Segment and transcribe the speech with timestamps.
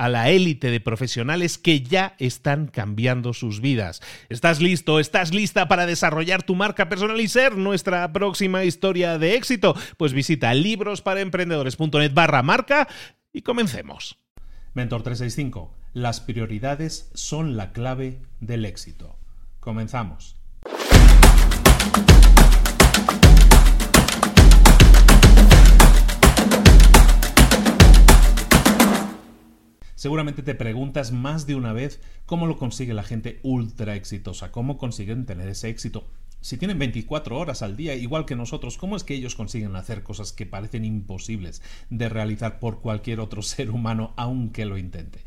[0.00, 4.00] a la élite de profesionales que ya están cambiando sus vidas.
[4.30, 4.98] ¿Estás listo?
[4.98, 9.76] ¿Estás lista para desarrollar tu marca personal y ser nuestra próxima historia de éxito?
[9.98, 12.88] Pues visita librosparaemprendedores.net barra marca
[13.30, 14.16] y comencemos.
[14.72, 15.76] Mentor 365.
[15.92, 19.18] Las prioridades son la clave del éxito.
[19.60, 20.34] Comenzamos.
[30.00, 34.78] Seguramente te preguntas más de una vez cómo lo consigue la gente ultra exitosa, cómo
[34.78, 36.08] consiguen tener ese éxito.
[36.40, 40.02] Si tienen 24 horas al día, igual que nosotros, ¿cómo es que ellos consiguen hacer
[40.02, 41.60] cosas que parecen imposibles
[41.90, 45.18] de realizar por cualquier otro ser humano, aunque lo intente?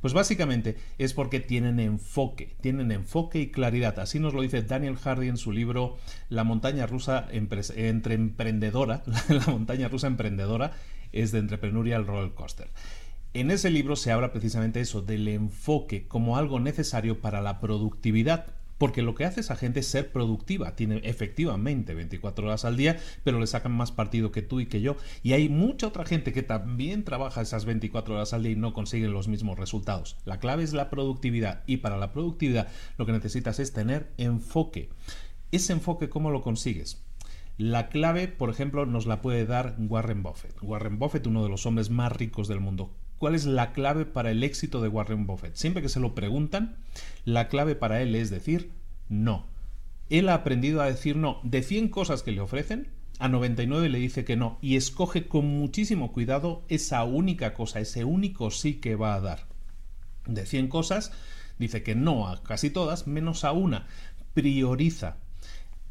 [0.00, 3.96] Pues básicamente es porque tienen enfoque, tienen enfoque y claridad.
[4.00, 5.98] Así nos lo dice Daniel Hardy en su libro
[6.30, 10.72] La montaña rusa entre emprendedora, la montaña rusa emprendedora
[11.12, 12.68] es de Entrepreneurial Roller Coaster.
[13.36, 18.46] En ese libro se habla precisamente eso, del enfoque como algo necesario para la productividad.
[18.78, 20.74] Porque lo que hace esa gente es ser productiva.
[20.74, 24.80] Tiene efectivamente 24 horas al día, pero le sacan más partido que tú y que
[24.80, 24.96] yo.
[25.22, 28.72] Y hay mucha otra gente que también trabaja esas 24 horas al día y no
[28.72, 30.16] consiguen los mismos resultados.
[30.24, 31.62] La clave es la productividad.
[31.66, 34.88] Y para la productividad lo que necesitas es tener enfoque.
[35.52, 37.04] Ese enfoque, ¿cómo lo consigues?
[37.58, 40.56] La clave, por ejemplo, nos la puede dar Warren Buffett.
[40.62, 42.94] Warren Buffett, uno de los hombres más ricos del mundo.
[43.18, 45.54] ¿Cuál es la clave para el éxito de Warren Buffett?
[45.54, 46.76] Siempre que se lo preguntan,
[47.24, 48.70] la clave para él es decir
[49.08, 49.46] no.
[50.10, 51.40] Él ha aprendido a decir no.
[51.42, 52.88] De 100 cosas que le ofrecen,
[53.18, 58.04] a 99 le dice que no y escoge con muchísimo cuidado esa única cosa, ese
[58.04, 59.46] único sí que va a dar.
[60.26, 61.12] De 100 cosas,
[61.58, 63.86] dice que no a casi todas, menos a una.
[64.34, 65.16] Prioriza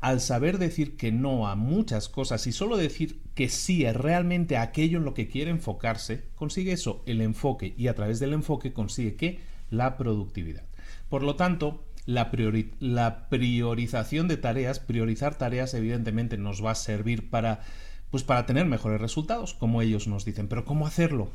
[0.00, 4.56] al saber decir que no a muchas cosas y solo decir que sí es realmente
[4.56, 8.72] aquello en lo que quiere enfocarse, consigue eso, el enfoque, y a través del enfoque
[8.72, 9.40] consigue que
[9.70, 10.64] la productividad.
[11.08, 12.30] Por lo tanto, la,
[13.30, 17.60] priorización de tareas, priorizar tareas evidentemente nos va a servir para
[18.10, 20.46] pues para tener mejores resultados, como ellos nos dicen.
[20.46, 21.30] Pero ¿cómo hacerlo?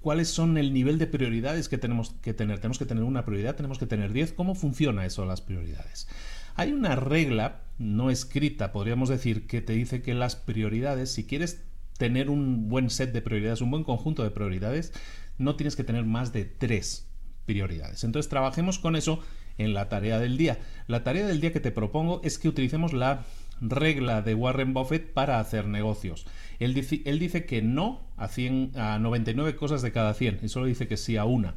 [0.00, 2.60] ¿Cuáles son el nivel de prioridades que tenemos que tener?
[2.60, 4.32] Tenemos que tener una prioridad, tenemos que tener 10.
[4.32, 6.08] ¿Cómo funciona eso, las prioridades?
[6.54, 11.64] Hay una regla no escrita, podríamos decir, que te dice que las prioridades, si quieres
[11.98, 14.92] tener un buen set de prioridades, un buen conjunto de prioridades,
[15.38, 17.08] no tienes que tener más de tres
[17.46, 18.04] prioridades.
[18.04, 19.20] Entonces trabajemos con eso
[19.58, 20.58] en la tarea del día.
[20.86, 23.24] La tarea del día que te propongo es que utilicemos la
[23.60, 26.26] regla de Warren Buffett para hacer negocios.
[26.60, 30.48] Él dice, él dice que no a, 100, a 99 cosas de cada 100 y
[30.48, 31.54] solo dice que sí a una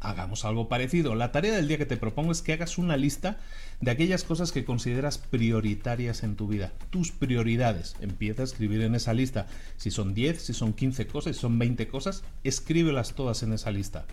[0.00, 1.14] hagamos algo parecido.
[1.14, 3.38] La tarea del día que te propongo es que hagas una lista
[3.80, 6.72] de aquellas cosas que consideras prioritarias en tu vida.
[6.90, 7.96] Tus prioridades.
[8.00, 9.46] Empieza a escribir en esa lista.
[9.76, 13.70] Si son 10, si son 15 cosas, si son 20 cosas, escríbelas todas en esa
[13.70, 14.04] lista.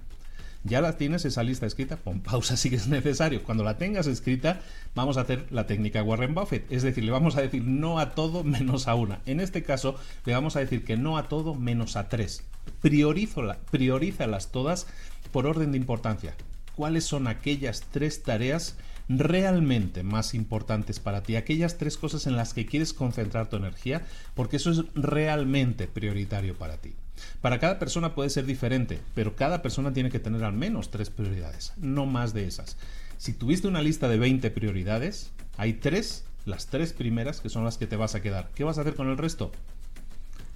[0.63, 3.43] Ya la tienes esa lista escrita, pon pausa si es necesario.
[3.43, 4.61] Cuando la tengas escrita,
[4.95, 6.71] vamos a hacer la técnica Warren Buffett.
[6.71, 9.19] Es decir, le vamos a decir no a todo menos a una.
[9.25, 9.95] En este caso,
[10.25, 12.43] le vamos a decir que no a todo menos a tres.
[12.81, 14.87] Priorízalas todas
[15.31, 16.35] por orden de importancia.
[16.75, 18.77] ¿Cuáles son aquellas tres tareas
[19.09, 24.05] realmente más importantes para ti, aquellas tres cosas en las que quieres concentrar tu energía,
[24.35, 26.93] porque eso es realmente prioritario para ti.
[27.41, 31.09] Para cada persona puede ser diferente, pero cada persona tiene que tener al menos tres
[31.09, 32.77] prioridades, no más de esas.
[33.17, 37.77] Si tuviste una lista de 20 prioridades, hay tres, las tres primeras que son las
[37.77, 38.49] que te vas a quedar.
[38.53, 39.51] ¿Qué vas a hacer con el resto?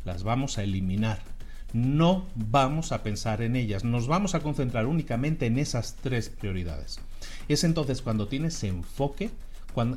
[0.05, 1.19] Las vamos a eliminar.
[1.73, 6.99] No vamos a pensar en ellas, nos vamos a concentrar únicamente en esas tres prioridades.
[7.47, 9.29] Es entonces cuando tienes enfoque,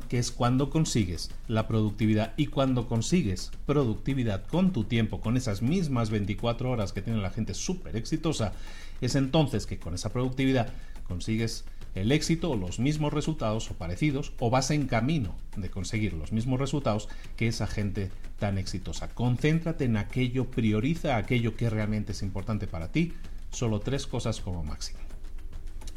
[0.07, 5.61] que es cuando consigues la productividad y cuando consigues productividad con tu tiempo, con esas
[5.61, 8.53] mismas 24 horas que tiene la gente súper exitosa,
[9.01, 10.69] es entonces que con esa productividad
[11.07, 16.13] consigues el éxito o los mismos resultados o parecidos o vas en camino de conseguir
[16.13, 17.07] los mismos resultados
[17.37, 19.07] que esa gente tan exitosa.
[19.09, 23.13] Concéntrate en aquello, prioriza aquello que realmente es importante para ti,
[23.51, 25.04] solo tres cosas como máximo.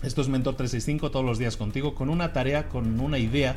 [0.02, 3.56] Esto es Mentor 365 todos los días contigo con una tarea, con una idea,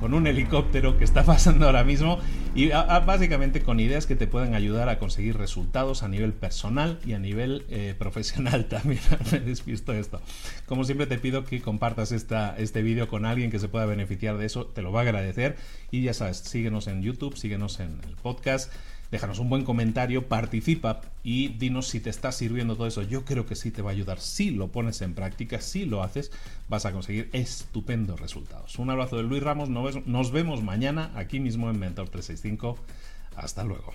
[0.00, 2.18] con un helicóptero que está pasando ahora mismo
[2.54, 7.12] y básicamente con ideas que te pueden ayudar a conseguir resultados a nivel personal y
[7.12, 9.02] a nivel eh, profesional también.
[9.30, 10.22] Me despisto esto.
[10.64, 14.38] Como siempre te pido que compartas esta, este vídeo con alguien que se pueda beneficiar
[14.38, 15.56] de eso, te lo va a agradecer
[15.90, 18.72] y ya sabes, síguenos en YouTube, síguenos en el podcast
[19.10, 23.02] déjanos un buen comentario, participa y dinos si te está sirviendo todo eso.
[23.02, 24.20] Yo creo que sí te va a ayudar.
[24.20, 26.30] Si lo pones en práctica, si lo haces,
[26.68, 28.78] vas a conseguir estupendos resultados.
[28.78, 32.78] Un abrazo de Luis Ramos, nos vemos mañana aquí mismo en Mentor 365.
[33.36, 33.94] Hasta luego.